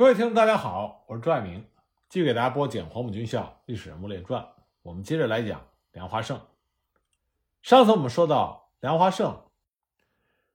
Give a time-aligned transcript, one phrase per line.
[0.00, 1.62] 各位听众，大家好，我是朱爱明，
[2.08, 4.42] 继续给大家播讲《黄埔军校历史人物列传》。
[4.80, 5.62] 我们接着来讲
[5.92, 6.40] 梁华胜。
[7.60, 9.38] 上次我们说到，梁华胜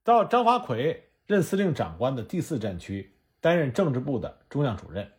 [0.03, 5.11] 到张华奎任司令长官的第四战区担任政治部的中央主任，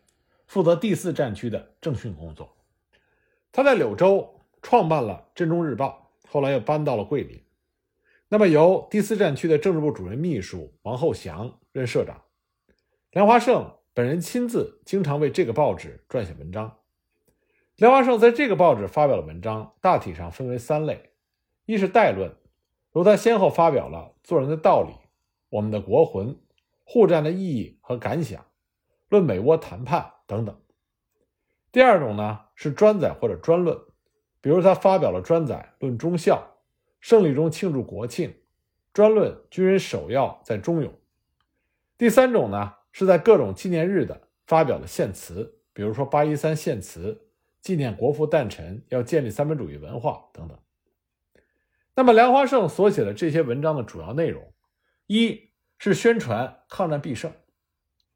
[0.45, 2.53] 负责第四战区的政训工作。
[3.53, 7.41] 他在柳州创办了《镇中日报》，后来又搬到了桂林。
[8.27, 12.21] 那么，由第四战区的政治部主任秘书王厚祥任社长，
[13.11, 13.73] 梁华胜。
[13.97, 16.77] 本人亲自经常为这个报纸撰写文章。
[17.77, 21.13] 梁华胜在这个报纸发表的文章大体上分为三类：
[21.65, 22.31] 一是代论，
[22.91, 24.91] 如他先后发表了《做人的道理》
[25.49, 26.27] 《我们的国魂》
[26.83, 28.39] 《护战的意义和感想》
[29.09, 30.53] 《论美倭谈判》等等；
[31.71, 33.75] 第二种呢是专载或者专论，
[34.41, 36.35] 比如他发表了专载《论忠孝》
[36.99, 38.29] 《胜利中庆祝国庆》
[38.93, 40.91] 专论军人首要在忠勇；
[41.97, 42.75] 第三种呢。
[42.97, 47.27] 是在各种纪念日的发表的献词，比如说八一三献词，
[47.61, 50.57] 纪念国父诞辰，要建立三民主义文化等等。
[51.93, 54.51] 那么梁华胜所写的这些文章的主要内容，
[55.05, 57.31] 一是宣传抗战必胜。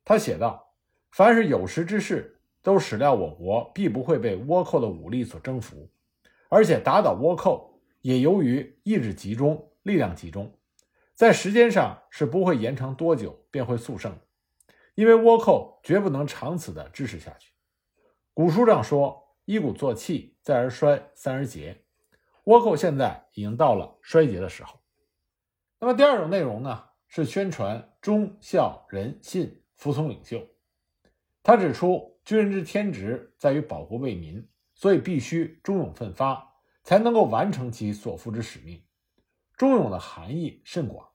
[0.04, 0.74] 他写道
[1.14, 5.92] ：“凡是有识之士，都始料我国必不会被倭寇的武力所征服，
[6.50, 10.58] 而且打倒倭寇也由于意志集中、力量集中，
[11.14, 14.12] 在时间上是不会延长多久便会速胜。”
[15.02, 17.52] 因为倭寇绝不能长此的支持下去。
[18.36, 21.84] 古书上说：“一鼓作气，再而衰，三而竭。”
[22.46, 24.80] 倭寇现在已经到了衰竭的时候。
[25.80, 30.48] 那么第二种内容呢，是宣传忠孝仁信，服从领袖。
[31.42, 36.48] 他指出，军人之天职在于保国为民，所以必须忠勇奋发，
[36.84, 38.80] 才能够完成其所负之使命。
[39.58, 41.10] 忠勇的含义甚广，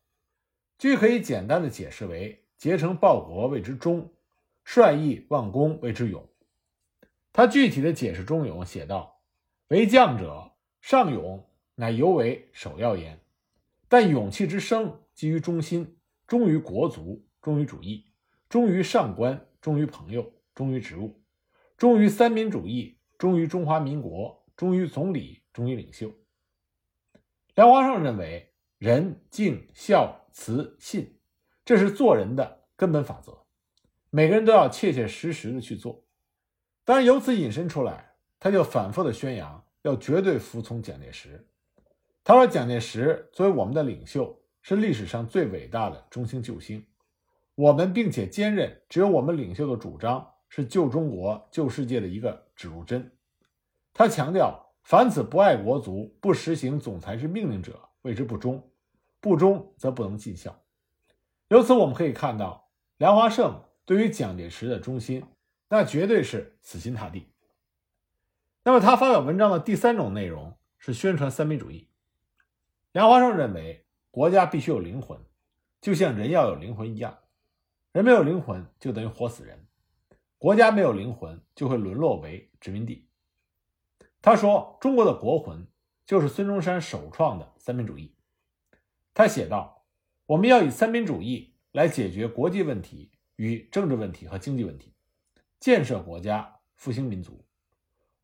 [0.76, 2.42] 据可以简单的解释为。
[2.58, 4.10] 竭诚报国谓之忠，
[4.64, 6.26] 率义忘功谓之勇。
[7.32, 9.20] 他具体的解释忠勇，写道
[9.68, 13.20] ：“为将者，尚勇乃尤为首要焉。
[13.88, 18.06] 但勇气之生，基于忠心，忠于国族，忠于主义，
[18.48, 21.20] 忠于上官，忠于朋友，忠于职务，
[21.76, 26.10] 忠于三民主义，忠于中华民国，忠于总理，忠于领袖。”
[27.54, 31.15] 梁华胜认为，仁、敬、孝、慈、信。
[31.66, 33.36] 这是做人的根本法则，
[34.10, 36.04] 每个人都要切切实实的去做。
[36.84, 41.44] 当然，由此引申出来，他就反复的宣扬要绝对服从蒋介石。
[42.22, 46.86] 他说：“蒋介石作为我们的领袖，是历史上最伟大的中兴救星。
[47.56, 53.10] 我们并且坚认，只有我们领袖的主张是救中国、救世界的一个指路针。”
[53.92, 58.60] 他强调：“凡此不爱国族、不实行总裁之命令者，谓之不忠；
[59.20, 60.56] 不忠则不能尽孝。”
[61.48, 65.24] 由此我们可以看到，梁华胜对于蒋介石的忠心，
[65.68, 67.30] 那绝对是死心塌地。
[68.64, 71.88] 那么他发表文章的第三种内容是宣传三民主义。
[72.90, 75.20] 梁华胜认为，国家必须有灵魂，
[75.80, 77.16] 就像人要有灵魂一样，
[77.92, 79.68] 人没有灵魂就等于活死人，
[80.38, 83.08] 国家没有灵魂就会沦落为殖民地。
[84.20, 85.64] 他说，中国的国魂
[86.04, 88.16] 就是孙中山首创的三民主义。
[89.14, 89.75] 他写道。
[90.26, 94.92] 我们要以三民主义来解决国际问题与政治问题和经济问题，
[95.60, 97.46] 建设国家，复兴民族。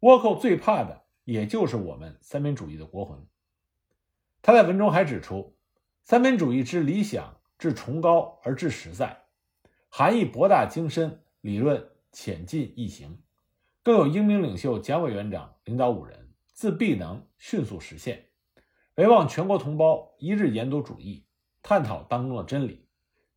[0.01, 3.25] 倭寇最怕的也就是我们三民主义的国魂。
[4.43, 5.57] 他在文中还指出，
[6.03, 9.27] 三民主义之理想至崇高而至实在，
[9.89, 13.23] 含义博大精深，理论浅近易行，
[13.85, 18.31] 更有英明领袖蒋委员长领导五人，自必能迅速实现。
[18.97, 21.25] 唯望全国同胞一日研读主义。
[21.63, 22.87] 探讨当中的真理，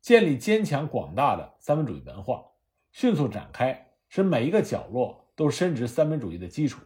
[0.00, 2.44] 建立坚强广大的三民主义文化，
[2.90, 6.82] 迅速展开，使每一个角落都深植三民主义的基础。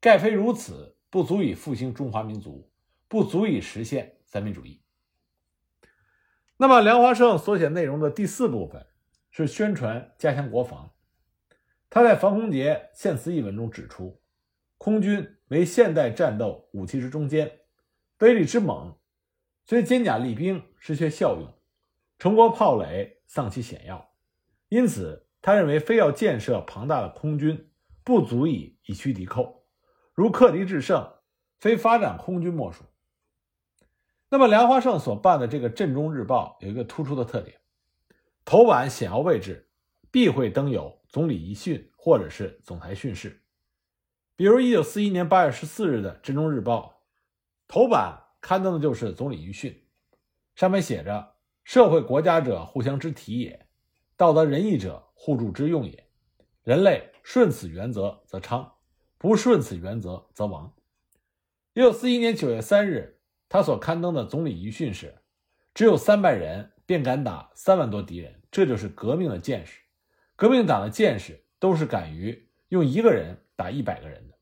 [0.00, 2.70] 盖非如此，不足以复兴中华民族，
[3.08, 4.80] 不足以实现三民主义。
[6.56, 8.86] 那么，梁华胜所写内容的第四部分
[9.30, 10.92] 是宣传加强国防。
[11.90, 14.20] 他在防空节献词一文中指出，
[14.78, 17.50] 空军为现代战斗武器之中坚，
[18.20, 18.96] 威力之猛。
[19.64, 21.48] 虽坚甲利兵失去效用，
[22.18, 24.10] 城国炮垒丧其险要，
[24.68, 27.70] 因此他认为非要建设庞大的空军，
[28.02, 29.64] 不足以以驱敌寇，
[30.14, 31.14] 如克敌制胜，
[31.58, 32.82] 非发展空军莫属。
[34.28, 37.60] 那么梁华胜所办的这个《镇中日报》有一个突出的特点：
[38.44, 39.70] 头版显要位置
[40.10, 43.42] 必会登有总理遗训或者是总裁训示。
[44.34, 47.02] 比如一九四一年八月十四日的《镇中日报》
[47.72, 48.21] 头版。
[48.42, 49.82] 刊登的就是总理遗训，
[50.56, 53.66] 上面写着：“社会国家者，互相之体也。
[54.16, 56.06] 道德仁义者，互助之用也。
[56.64, 58.70] 人类顺此原则则昌，
[59.16, 60.74] 不顺此原则则亡。
[61.72, 65.22] 一九四一年九月三日，他所刊登的总理遗训是
[65.72, 69.80] ：“只有三百人便敢打三万多敌人，这就是革命的见识。
[70.34, 74.34] 革命党的见识都是敢于用一个人打一百个人的。”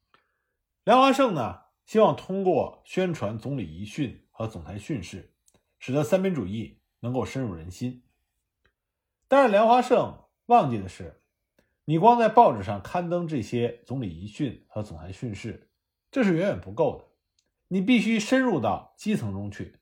[0.84, 1.58] 梁华胜呢，
[1.90, 5.34] 希望通过宣传总理遗训和总裁训示，
[5.80, 8.04] 使得三民主义能够深入人心。
[9.26, 11.20] 但是梁华胜忘记的是，
[11.84, 15.68] 你光在报纸上刊登这些总理遗训和总裁训示，
[16.12, 17.04] 这是远远不够的。
[17.66, 19.74] 你必须深入到基层中去，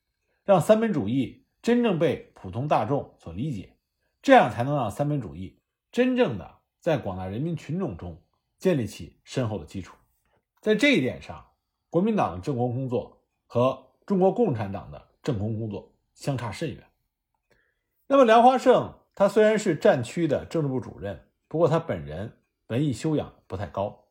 [0.47, 3.77] 让三民主义真正被普通大众所理解，
[4.23, 5.61] 这样才能让三民主义
[5.93, 8.23] 真正的在广大人民群众中
[8.57, 9.95] 建立起深厚的基础。
[10.63, 11.45] 在这一点上，
[11.91, 16.85] 国民党的政工工作和中国共产党的政工工作相差甚远。
[18.07, 22.39] 那么，梁华胜他虽然是战区的政治部主任，不过他本人
[22.69, 24.05] 文艺修养不太高，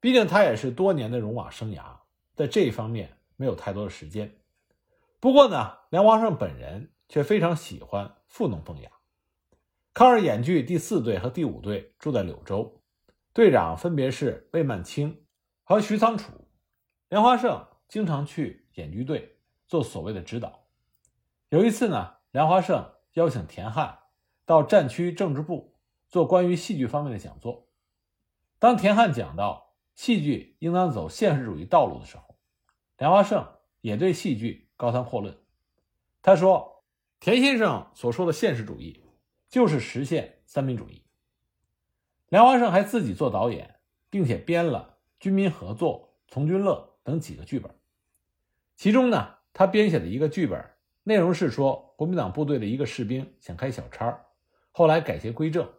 [0.00, 1.82] 毕竟他也是多年的戎马生涯。
[2.34, 4.36] 在这一方面没有太多的时间，
[5.20, 8.90] 不过呢，梁华胜本人却非常喜欢富农风雅。
[9.92, 12.80] 抗日演剧第四队和第五队住在柳州，
[13.32, 15.24] 队长分别是魏曼清
[15.62, 16.43] 和徐仓楚。
[17.14, 19.36] 梁华胜经常去演剧队
[19.68, 20.64] 做所谓的指导。
[21.48, 24.00] 有一次呢，梁华胜邀请田汉
[24.44, 25.76] 到战区政治部
[26.08, 27.68] 做关于戏剧方面的讲座。
[28.58, 29.62] 当田汉讲到。
[29.94, 32.34] 戏剧应当走现实主义道路的时候，
[32.98, 33.46] 梁华胜
[33.80, 35.38] 也对戏剧高谈阔论。
[36.20, 36.82] 他说
[37.20, 39.04] ：“田先生所说的现实主义，
[39.48, 41.04] 就是实现三民主义。”
[42.28, 43.78] 梁华胜还自己做导演，
[44.10, 47.70] 并且编了《军民合作》《从军乐》等几个剧本。
[48.74, 50.64] 其中呢，他编写的一个剧本，
[51.04, 54.26] 内容是说国民党部队的一个士兵想开小差，
[54.72, 55.70] 后来改邪归正，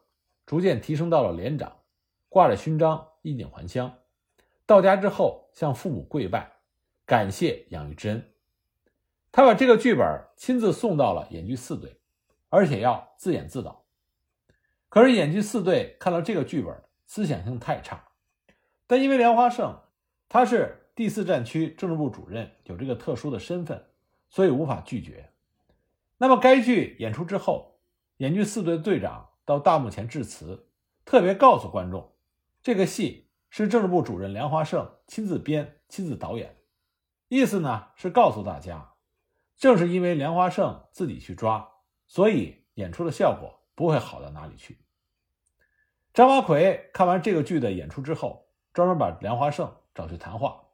[0.46, 1.82] 逐渐提升到了连长，
[2.30, 3.94] 挂着勋章，衣锦还乡。
[4.66, 6.54] 到家之后，向父母跪拜，
[7.06, 8.32] 感谢养育之恩。
[9.32, 12.00] 他把这个剧本亲自送到了演剧四队，
[12.48, 13.84] 而且要自演自导。
[14.88, 16.74] 可是演剧四队看到这个剧本，
[17.06, 18.08] 思想性太差。
[18.88, 19.82] 但因为梁华胜
[20.30, 23.86] 他是第四战区政治部主任，有这个特殊的身份，
[24.30, 25.30] 所以无法拒绝。
[26.18, 27.80] 那么该剧演出之后，
[28.18, 30.68] 演剧四队的队长到大幕前致辞，
[31.04, 32.14] 特别告诉观众，
[32.64, 33.24] 这个戏。
[33.48, 36.58] 是政治部主任梁华胜亲自编、亲自导演，
[37.30, 38.96] 意思呢是告诉大家，
[39.56, 41.66] 正是因为梁华胜自己去抓，
[42.06, 44.80] 所以演出的效果不会好到哪里去。
[46.14, 50.65] 张华奎看完这个剧的演出之后，专门把梁华胜找去谈话，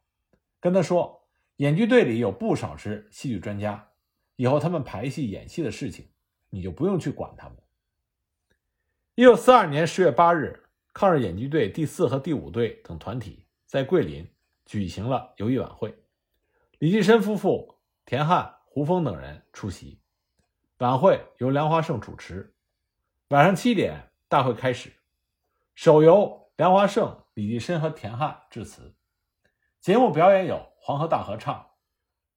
[0.62, 1.28] 跟他说，
[1.58, 3.90] 演剧队里有不少是戏剧专家，
[4.38, 6.08] 以后他们排戏、演戏的事情，
[6.50, 7.58] 你就不用去管他们。
[9.16, 10.58] 一九四二年十月八日。
[10.94, 14.30] 抗日演剧队第四和第五队等团体在桂林
[14.66, 15.96] 举行了游艺晚会，
[16.80, 20.02] 李济深夫妇、田汉、胡风等人出席。
[20.80, 22.54] 晚会由梁华胜主持。
[23.30, 24.92] 晚上七点，大会开始，
[25.76, 28.94] 首由梁华胜、李济深和田汉致辞。
[29.82, 31.56] 节目表演有《黄河大合唱》、《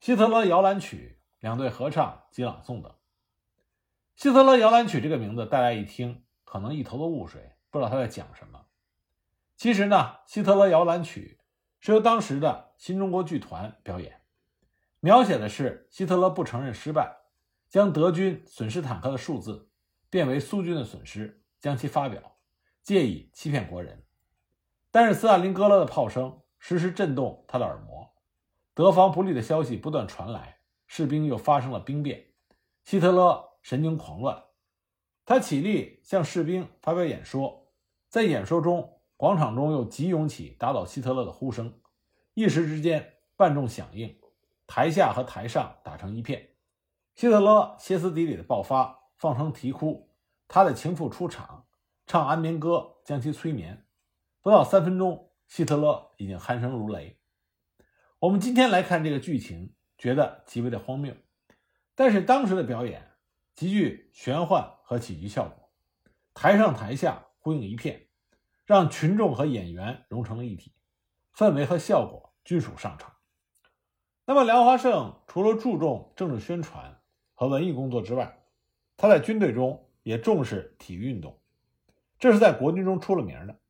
[0.00, 2.91] 希特勒摇篮曲》两队合唱及朗诵等。
[4.17, 7.52] 希特勒摇篮曲这个名字，大家一听可能一头的雾水。
[7.69, 8.64] 不知道他在讲什么。
[9.57, 9.97] 其实呢，
[10.33, 11.38] 《希特勒摇篮曲》
[11.85, 14.23] 是由当时的新中国剧团表演，
[15.00, 17.14] 描写的是希特勒不承认失败，
[17.68, 19.68] 将德军损失坦克的数字
[20.09, 22.38] 变为苏军的损失，将其发表，
[22.83, 24.07] 借以欺骗国人。
[24.90, 28.11] 但是斯大林格勒的炮声时时震动他的耳膜，
[28.73, 32.28] 德方不利的消息不断传来，士兵又发生了兵变，
[32.85, 34.44] 希特勒神经狂乱，
[35.26, 37.71] 他起立向士兵发表演说。
[38.09, 41.71] 在演说中，广场中又急涌起打倒希特勒的呼声，
[42.33, 44.18] 一时之间万众响应，
[44.66, 46.54] 台下和台上打成一片。
[47.14, 50.09] 希特勒歇斯底里的爆发，放声啼哭，
[50.49, 51.66] 他的情妇出场
[52.06, 53.85] 唱安眠歌将其催眠。
[54.40, 57.18] 不到三分钟，希特勒已经鼾声如雷。
[58.18, 61.14] 我们今天来看这个剧情，觉得极为的荒谬，
[61.94, 63.12] 但是当时的表演
[63.54, 65.70] 极具玄幻和喜剧效果，
[66.32, 68.00] 台上台下呼应一片。
[68.66, 70.72] 让群众和演员融成了一体，
[71.34, 73.10] 氛围和效果均属上乘。
[74.24, 76.98] 那么，梁华胜除了注重政治宣传
[77.34, 78.42] 和文艺工作之外，
[78.96, 81.38] 他在军队中也重视体育运动，
[82.18, 83.60] 这是在国军中出了名的。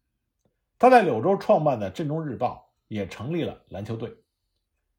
[0.84, 4.18] 他在柳州创办的《镇中日报》也成立了篮球队。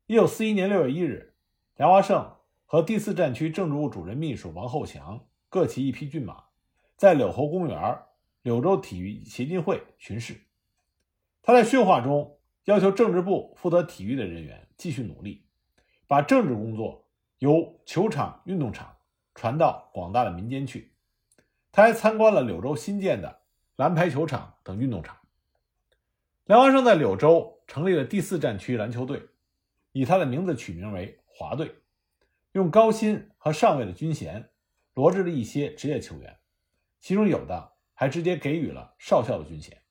[0.07, 1.35] 一九四一年六月一日，
[1.75, 6.45] 梁华胜和第四战区政治部主任秘书王厚祥各骑一匹骏马，
[6.97, 7.99] 在柳侯公园、
[8.41, 10.41] 柳州体育协进会巡视。
[11.43, 15.45] 他在训话中要求政治部负责体育的人员继续努力，
[16.07, 17.05] 把政治工作
[17.37, 18.91] 由球场、运动场
[19.35, 20.95] 传到广大的民间去。
[21.71, 23.41] 他还参观了柳州新建的
[23.75, 25.15] 蓝排球场等运动场。
[26.45, 29.29] 梁华胜在柳州成立了第四战区篮球队，
[29.93, 31.73] 以他的名字取名为华队，
[32.51, 34.51] 用高薪和上尉的军衔
[34.93, 36.37] 罗致了一些职业球员，
[36.99, 39.81] 其中有的还直接给予了少校的军衔。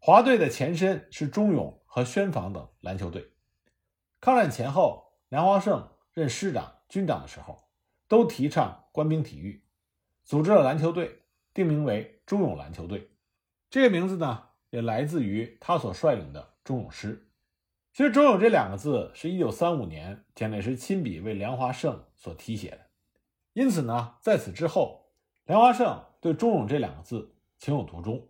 [0.00, 3.30] 华队的前身是中勇和宣防等篮球队。
[4.20, 7.68] 抗战前后，梁华胜任师长、军长的时候，
[8.08, 9.62] 都提倡官兵体育，
[10.24, 11.22] 组织了篮球队，
[11.54, 13.12] 定名为中勇篮球队。
[13.70, 17.24] 这个名字呢，也来自于他所率领的中勇师。
[17.92, 22.80] 其实“中勇”这两个字是一九三五年蒋介石亲笔为梁华胜所题写的，
[23.54, 25.10] 因此呢，在此之后，
[25.46, 28.28] 梁华胜对“中勇”这两个字情有独钟。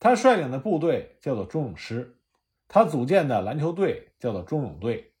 [0.00, 2.16] 他率领的部队叫做中勇师，
[2.66, 5.12] 他组建的篮球队叫做中勇队。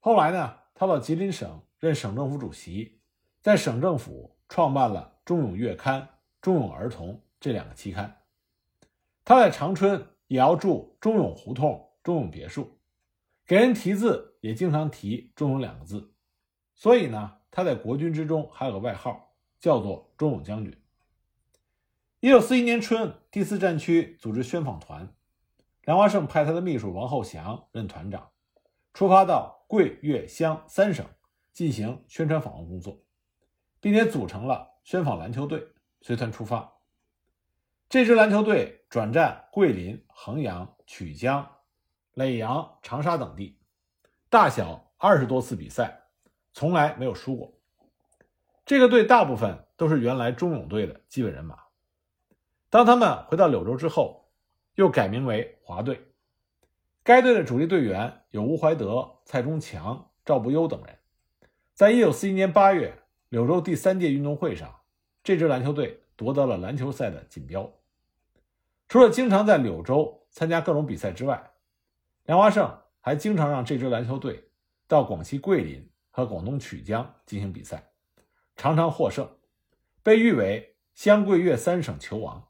[0.00, 2.98] 后来呢，他到吉林省任省政府主席，
[3.40, 6.00] 在省政府创办了《中勇月刊》
[6.40, 8.21] 《中勇儿童》这两个期刊。
[9.24, 12.78] 他在长春也要住中勇胡同、中勇别墅，
[13.46, 16.12] 给人题字也经常提“中勇”两个字。
[16.74, 20.76] 所以呢，他在国军之中还有个外号，叫做“中勇将军”。
[22.18, 25.14] 一九四一年春，第四战区组织宣访团，
[25.84, 28.30] 梁华胜派他的秘书王厚祥任团长，
[28.92, 31.06] 出发到桂、粤、湘三省
[31.52, 33.04] 进行宣传访问工作，
[33.80, 35.66] 并且组成了宣访篮球队，
[36.00, 36.71] 随团出发。
[37.92, 41.46] 这支篮球队转战桂林、衡阳、曲江、
[42.14, 43.58] 耒阳、长沙等地，
[44.30, 46.04] 大小二十多次比赛，
[46.54, 47.52] 从来没有输过。
[48.64, 51.58] 这个队大部分都是原来中勇队的基本人马。
[52.70, 54.32] 当他们回到柳州之后，
[54.76, 56.00] 又改名为华队。
[57.02, 60.98] 该队的主力队员有吴怀德、蔡中强、赵不忧等人。
[61.74, 64.80] 在一九四一年八月，柳州第三届运动会上，
[65.22, 67.70] 这支篮球队夺得了篮球赛的锦标。
[68.92, 71.52] 除了经常在柳州参加各种比赛之外，
[72.24, 74.50] 梁华胜还经常让这支篮球队
[74.86, 77.90] 到广西桂林和广东曲江进行比赛，
[78.54, 79.26] 常常获胜，
[80.02, 82.46] 被誉为湘桂粤三省球王。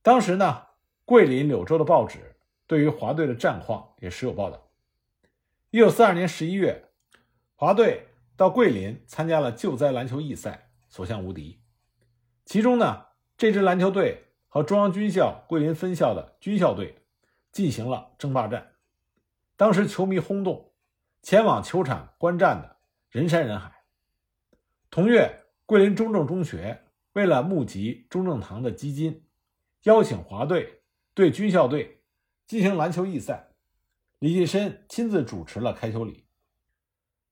[0.00, 0.62] 当时呢，
[1.04, 2.36] 桂林、柳州的报纸
[2.68, 4.70] 对于华队的战况也时有报道。
[5.70, 6.84] 一九四二年十一月，
[7.56, 8.06] 华队
[8.36, 11.60] 到桂林参加了救灾篮球义赛，所向无敌。
[12.44, 13.06] 其中呢，
[13.36, 16.94] 这支篮球队和中央军校桂林分校的军校队
[17.52, 18.72] 进行了争霸战，
[19.56, 20.74] 当时球迷轰动，
[21.22, 22.76] 前往球场观战的
[23.08, 23.72] 人山人海。
[24.90, 26.82] 同月，桂林中正中学
[27.14, 29.24] 为了募集中正堂的基金。
[29.84, 30.82] 邀请华队
[31.14, 32.02] 对军校队
[32.46, 33.54] 进行篮球义赛，
[34.18, 36.26] 李济深亲自主持了开球礼。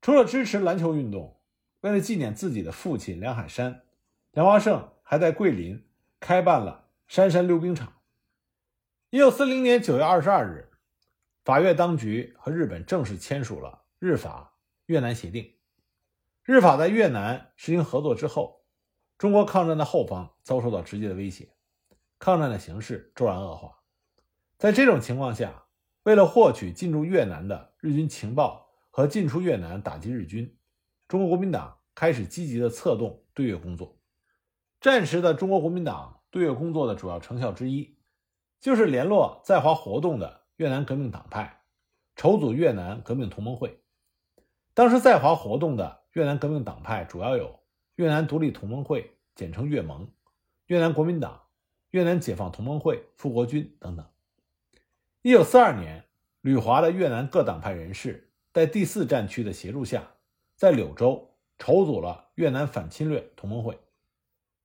[0.01, 1.39] 除了支持篮球运动，
[1.83, 3.83] 为了纪念自己的父亲梁海山，
[4.33, 5.87] 梁华胜还在桂林
[6.19, 7.93] 开办了杉山溜冰场。
[9.11, 10.71] 一九四零年九月二十二日，
[11.43, 14.55] 法越当局和日本正式签署了日法
[14.87, 15.57] 越南协定。
[16.45, 18.65] 日法在越南实行合作之后，
[19.19, 21.53] 中国抗战的后方遭受到直接的威胁。
[22.21, 23.81] 抗战的形势骤然恶化，
[24.57, 25.65] 在这种情况下，
[26.05, 30.57] 为了获取进驻越南的日军情报和进出越南打击日军，
[31.09, 33.99] 中国国民党开始积极的策动对越工作。
[34.81, 37.97] 战时的中国国民党对越工作的主要成效之一，
[38.61, 41.63] 就是联络在华活动的越南革命党派，
[42.17, 43.81] 筹组越南革命同盟会。
[44.75, 47.61] 当时在华活动的越南革命党派主要有
[47.97, 50.11] 越南独立同盟会（简称越盟）、
[50.67, 51.43] 越南国民党。
[51.91, 54.07] 越南解放同盟会、复国军等等。
[55.23, 56.05] 一九四二年，
[56.41, 60.09] 旅华的越南各党派人士在第四战区的协助下，
[60.55, 63.77] 在柳州筹组了越南反侵略同盟会。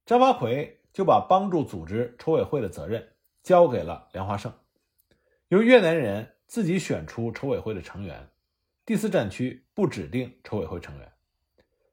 [0.05, 3.05] 张发奎就把帮助组织筹委会的责任
[3.43, 4.53] 交给了梁华胜，
[5.49, 8.29] 由越南人自己选出筹委会的成员。
[8.85, 11.11] 第四战区不指定筹委会成员。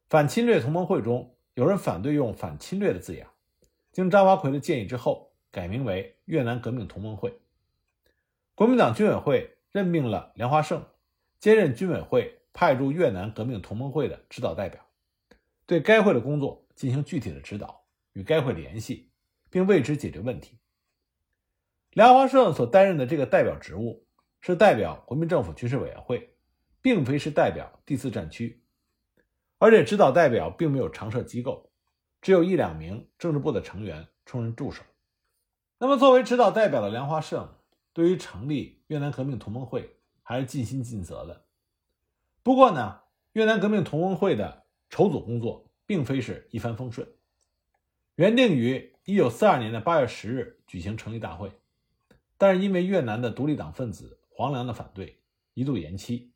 [0.08, 3.26] 反侵略同盟会中有人反对用“反侵略”的字眼。
[3.90, 7.40] 经张发奎的建议之后，改名为越南革命同盟会。
[8.54, 10.84] 国民党军委会任命了梁华胜
[11.40, 14.80] 兼任军委会派驻越南革命同盟会的指导代表，
[15.66, 17.81] 对该会的工作进行具体的指导，
[18.12, 19.10] 与该会联系，
[19.50, 20.58] 并为之解决问题。
[21.92, 24.06] 梁华胜所担任的这个代表职务
[24.40, 26.34] 是代表国民政府军事委员会，
[26.80, 28.62] 并非是代表第四战区，
[29.58, 31.70] 而且指导代表并没有常设机构。
[32.20, 34.84] 只有一两名政治部的成员充任助手。
[35.78, 37.56] 那么，作为指导代表的梁华胜，
[37.92, 41.44] 对于成立越南革命同盟会还是尽心尽责的。
[42.44, 43.00] 不过呢，
[43.32, 47.12] 越南革命同盟会的筹组工作并非是一帆风顺。
[48.22, 51.50] 原定于一九四二年的八月十日举行成立大会，
[52.38, 55.18] 但是因为越南的独立党分子黄良的反对，
[55.54, 56.32] 一度延期。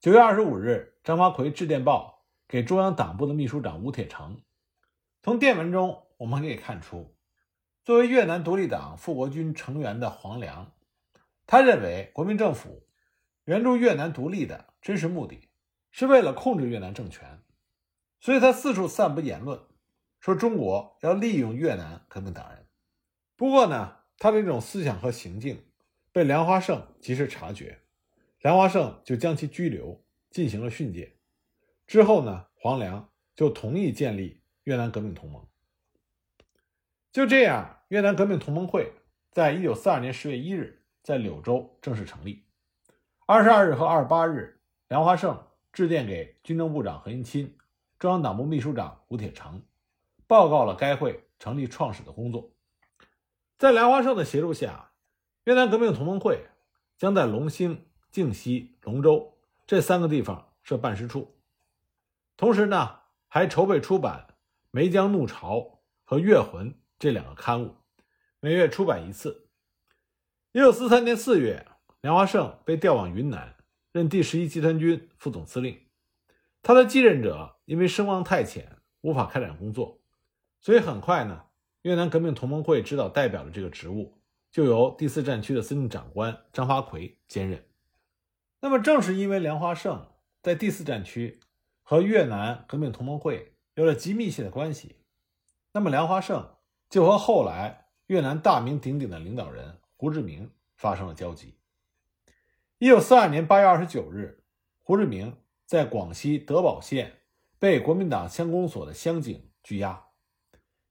[0.00, 4.42] 九月二十五日，张发奎致电报给中央党部的秘书长吴铁城。
[5.22, 7.16] 从电文中我们可以看出，
[7.82, 10.72] 作为越南独立党复国军成员的黄良，
[11.46, 12.86] 他认为国民政府
[13.46, 15.48] 援助越南独立的真实目的
[15.90, 17.40] 是为了控制越南政权，
[18.20, 19.58] 所以他四处散布言论。
[20.22, 22.64] 说中国要利用越南革命党人，
[23.34, 25.64] 不过呢，他的这种思想和行径
[26.12, 27.80] 被梁华胜及时察觉，
[28.40, 30.00] 梁华胜就将其拘留，
[30.30, 31.16] 进行了训诫。
[31.88, 35.44] 之后呢，黄良就同意建立越南革命同盟。
[37.10, 38.92] 就这样，越南革命同盟会
[39.32, 42.44] 在一九四二年十月一日在柳州正式成立。
[43.26, 47.52] 二十二日和二十八日，梁华胜致电给军政部长何应钦、
[47.98, 49.60] 中央党部秘书长吴铁城。
[50.32, 52.50] 报告了该会成立创始的工作，
[53.58, 54.92] 在梁华胜的协助下，
[55.44, 56.46] 越南革命同盟会
[56.96, 59.36] 将在龙兴、靖西、龙州
[59.66, 61.36] 这三个地方设办事处，
[62.38, 64.26] 同时呢，还筹备出版
[64.70, 65.56] 《梅江怒潮》
[66.02, 67.76] 和《月魂》这两个刊物，
[68.40, 69.50] 每月出版一次。
[70.52, 71.66] 一九四三年四月，
[72.00, 73.54] 梁华胜被调往云南，
[73.92, 75.78] 任第十一集团军副总司令。
[76.62, 79.98] 他的继任者因为声望太浅，无法开展工作。
[80.62, 81.46] 所以很快呢，
[81.82, 84.16] 越南革命同盟会指导代表的这个职务
[84.50, 87.66] 就由第四战区的司令长官张发奎兼任。
[88.60, 90.06] 那么，正是因为梁华胜
[90.40, 91.40] 在第四战区
[91.82, 95.00] 和越南革命同盟会有了极密切的关系，
[95.72, 96.54] 那么梁华胜
[96.88, 101.56] 就和后来越南大名鼎鼎的领导人胡志明发生了交集。
[102.78, 104.44] 一九四二年八月二十九日，
[104.78, 107.20] 胡志明在广西德保县
[107.58, 110.11] 被国民党乡公所的乡警拘押。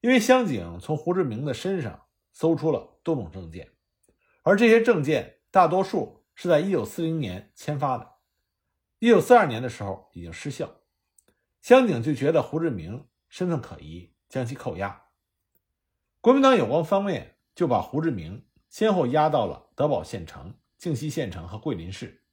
[0.02, 3.72] 因为乡警从胡志明的身上搜出了多种证件，
[4.42, 8.14] 而这些证件大多数是在1940年签发的
[9.00, 10.82] ，1942年的时候已经失效，
[11.62, 15.04] 乡警就觉得胡志明身份可疑，将其扣押。
[16.20, 22.24] 国民党有关方面就把胡志明先后押到了德保县城、靖西县城和桂林市，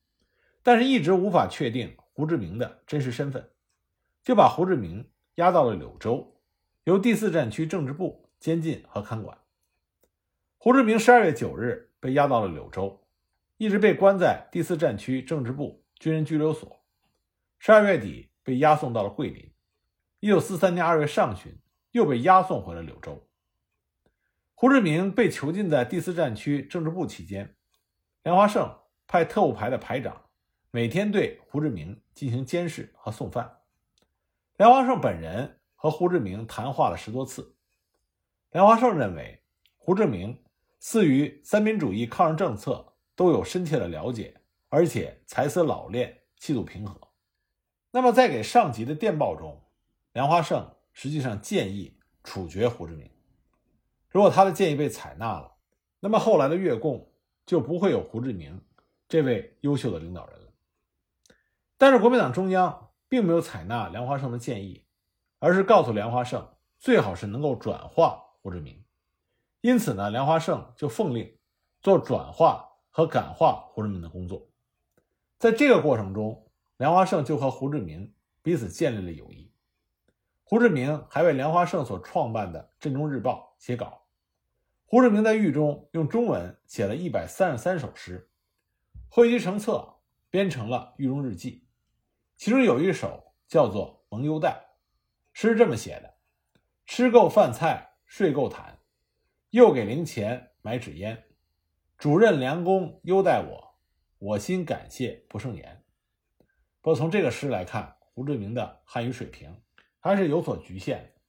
[0.62, 3.50] 但是一直无法确定胡志明的真实身份，
[4.24, 6.37] 就把胡志明押到了柳州。
[6.88, 9.36] 由第四战区政治部监禁和看管。
[10.56, 13.04] 胡志明十二月九日被押到了柳州，
[13.58, 16.82] 一直被关在第四战区政治部军人拘留所。
[17.58, 19.52] 十二月底被押送到了桂林。
[20.20, 21.54] 一九四三年二月上旬
[21.90, 23.22] 又被押送回了柳州。
[24.54, 27.54] 胡志明被囚禁在第四战区政治部期间，
[28.22, 28.74] 梁华胜
[29.06, 30.24] 派特务排的排长
[30.70, 33.58] 每天对胡志明进行监视和送饭。
[34.56, 35.57] 梁华胜本人。
[35.80, 37.54] 和胡志明谈话了十多次。
[38.50, 39.40] 梁华胜认为，
[39.76, 40.42] 胡志明
[40.80, 47.00] 似于三民主义抗日政策都有深切的了解，而且才思老练，气度平和。
[47.92, 49.62] 那么，在给上级的电报中，
[50.14, 53.08] 梁华胜实际上建议处决胡志明。
[54.08, 55.58] 如果他的建议被采纳了，
[56.00, 57.12] 那么后来的越共
[57.46, 58.60] 就不会有胡志明
[59.08, 60.52] 这位优秀的领导人了。
[61.76, 64.84] 但是，国民党中央并没有采纳梁华胜的建议。
[65.38, 66.48] 而是告诉梁华胜，
[66.78, 68.84] 最好是能够转化胡志明。
[69.60, 71.38] 因此呢，梁华胜就奉令
[71.80, 74.48] 做转化和感化胡志明的工作。
[75.38, 79.52] 在这个过程中，梁华胜就和胡志明彼此建立了友谊。
[80.42, 84.06] 胡志明还为梁华胜所创办的《镇中日报》写稿。
[84.86, 88.30] 胡志明在狱中用中文写了一百三十三首诗，
[89.08, 89.96] 汇集成册，
[90.30, 91.66] 编成了《狱中日记》，
[92.36, 94.64] 其中有一首叫做《蒙优待》。
[95.40, 96.16] 诗这么写的：
[96.84, 98.80] 吃够饭菜，睡够毯，
[99.50, 101.26] 又给零钱买纸烟。
[101.96, 103.78] 主任梁公优待我，
[104.18, 105.84] 我心感谢不胜言。
[106.80, 109.62] 不过从这个诗来看，胡志明的汉语水平
[110.00, 111.20] 还是有所局限的。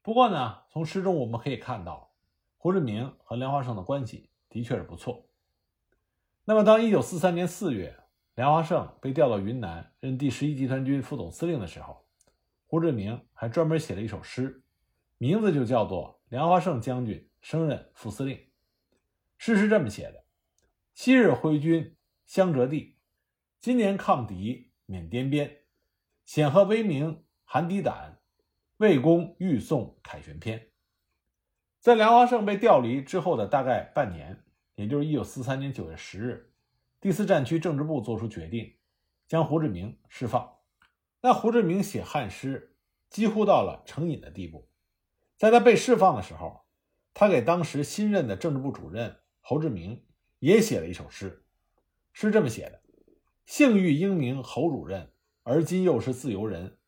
[0.00, 2.14] 不过呢，从诗中我们可以看到，
[2.56, 5.28] 胡志明和梁华胜的关系的确是不错。
[6.46, 7.94] 那么，当1943年4月，
[8.36, 12.07] 梁华胜被调到云南任第十一集团军副总司令的时候，
[12.70, 14.62] 胡志明还专门写了一首诗，
[15.16, 18.36] 名字就叫做《梁华胜将军升任副司令》。
[19.38, 20.26] 诗是这么写的
[20.92, 22.98] ：“昔日挥军相折地，
[23.58, 25.60] 今年抗敌缅滇边。
[26.26, 28.20] 显赫威名寒敌胆，
[28.76, 30.68] 魏公欲送凯旋篇。
[31.80, 36.52] 在梁华胜被调离之后的大概半年，也就是一九四三年九月十日，
[37.00, 38.76] 第四战区政治部作出决定，
[39.26, 40.57] 将胡志明释放。
[41.20, 42.76] 那胡志明写汉诗，
[43.10, 44.68] 几乎到了成瘾的地步。
[45.36, 46.60] 在他被释放的时候，
[47.14, 50.04] 他给当时新任的政治部主任侯志明
[50.38, 51.44] 也写了一首诗，
[52.12, 52.80] 是这么写的
[53.46, 55.10] ：“幸遇英明侯主任，
[55.42, 56.78] 而今又是自由人，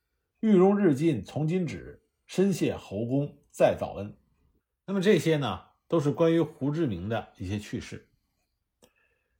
[0.41, 4.17] 欲容日进从今止，深谢侯公再造恩。”
[4.87, 8.09] 那么这些呢，都是关于胡志明的一些趣事。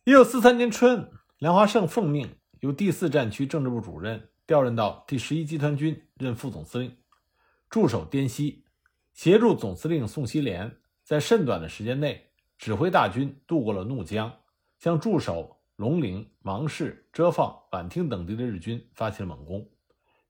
[0.03, 4.30] 一九四三年春，梁华胜奉命由第四战区政治部主任。
[4.51, 6.97] 调任到第十一集团军任副总司令，
[7.69, 8.65] 驻守滇西，
[9.13, 10.73] 协助总司令宋希濂
[11.05, 14.41] 在甚短的时间内指挥大军渡过了怒江，
[14.77, 19.71] 向驻守龙陵、芒市、遮放、宛厅等地的日军发起了猛攻，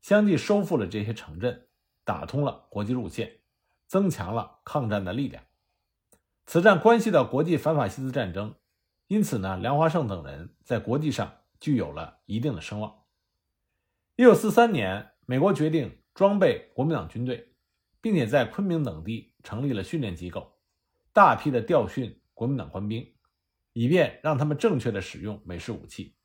[0.02, 1.68] 相继收复了这些城镇，
[2.04, 3.38] 打通了国际路线，
[3.86, 5.42] 增强了抗战的力量。
[6.44, 8.54] 此战关系到国际反法西斯战争，
[9.06, 12.99] 因此呢，梁华胜等人在国际上具有了一定的声望。
[14.20, 17.54] 一九四三年，美国决定装备国民党军队，
[18.02, 20.58] 并且在昆明等地成立了训练机构，
[21.14, 23.14] 大批的调训国民党官兵，
[23.72, 26.16] 以便让他们正确的使用美式武器。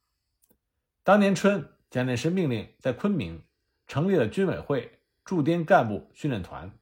[1.04, 3.42] 当年春，蒋介石命令在昆明
[3.88, 6.78] 成立了军委会驻滇干部训练团，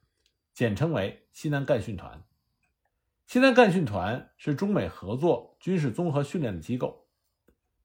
[0.52, 2.24] 简称为西南干训团。
[3.28, 7.06] 西南干训团是中美合作军事综合训练的机构，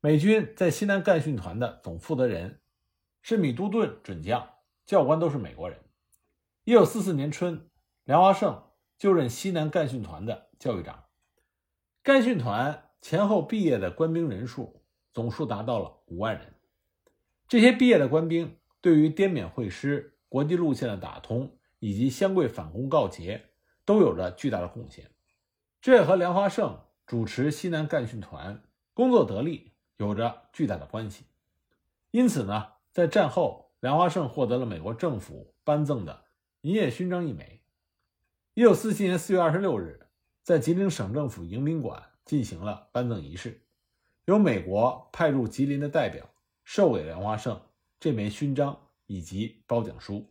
[0.02, 2.60] 美军在西南干训团的总负责人。
[3.22, 4.48] 是米都顿准将，
[4.86, 5.78] 教官都是美国人。
[6.64, 7.70] 一九四四年春，
[8.06, 8.64] 梁华胜
[8.98, 11.06] 就任西南干训团的教育长。
[12.02, 14.82] 干训团前后毕业的官兵人数
[15.14, 16.56] 总数达到了五万人。
[17.48, 23.50] 这些毕业的官兵对于滇缅会师、国际路线的打通以及湘桂反攻告捷
[23.86, 25.12] 都有着巨大的贡献。
[25.82, 31.26] 这也和梁华胜主持西南干训团工作得力有着巨大的关系。
[32.12, 32.79] 因此呢。
[32.92, 36.26] 在战后，梁华胜获得了美国政府颁赠的
[36.62, 37.62] 银叶勋章一枚。
[38.56, 40.08] 一九四七年四月二十六日，
[40.44, 43.62] 在吉林省政府迎宾馆进行了颁赠仪式，
[44.26, 46.28] 由美国派驻吉林的代表
[46.64, 47.62] 授给梁华胜
[48.00, 50.26] 这枚勋章以及褒奖书。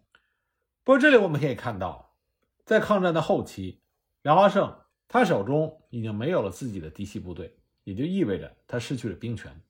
[0.82, 2.16] 不过，这里我们可以看到，
[2.64, 3.80] 在抗战的后期，
[4.22, 9.62] 梁华胜他手中已经没有了自己的嫡系部队，也就意味着他失去了兵权，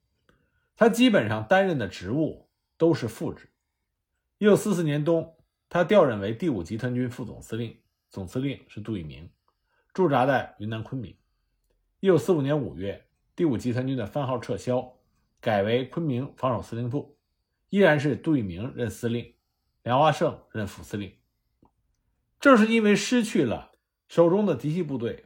[0.75, 2.48] 他基本上担任的职务。
[2.79, 3.51] 都是副职。
[4.39, 5.37] 一九四四年冬，
[5.69, 7.77] 他调任为第五集团军副总司令，
[8.09, 9.29] 总司令是杜聿明，
[9.93, 11.15] 驻扎在云南昆明。
[12.01, 14.97] 一九四五年五月，第五集团军的番号撤销，
[15.41, 17.19] 改为昆明防守司令部，
[17.69, 19.35] 依然是杜聿明任司令，
[19.83, 21.13] 梁华胜任副司令。
[22.39, 23.73] 正是因为失去了
[24.07, 25.25] 手中的嫡系部队，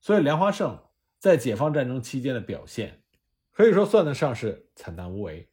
[0.00, 0.82] 所以梁华胜
[1.20, 3.04] 在解放战争期间的表现，
[3.52, 5.48] 可以说算得上是惨淡无为。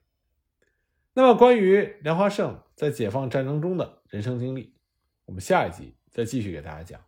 [1.17, 4.73] 那么，关于梁华胜在解放战争中的人生经历，
[5.23, 6.99] 我们下一集再继续给大家讲。